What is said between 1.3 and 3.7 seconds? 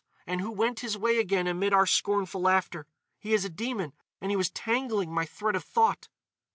amid our scornful laughter.... He is a